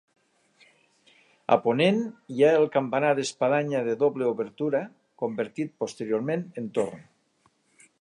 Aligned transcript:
A 1.55 1.57
ponent 1.65 1.99
hi 2.37 2.45
ha 2.47 2.55
el 2.61 2.65
campanar 2.77 3.13
d'espadanya 3.21 3.83
de 3.91 3.95
doble 4.07 4.33
obertura, 4.33 4.85
convertit 5.25 5.81
posteriorment 5.85 6.47
en 6.63 6.77
torre. 6.81 7.03